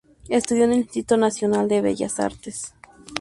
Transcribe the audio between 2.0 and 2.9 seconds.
Artes.